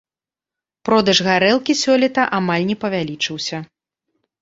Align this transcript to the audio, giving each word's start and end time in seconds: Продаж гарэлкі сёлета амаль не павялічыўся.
Продаж 0.89 1.17
гарэлкі 1.27 1.77
сёлета 1.83 2.27
амаль 2.41 2.69
не 2.73 2.77
павялічыўся. 2.89 3.57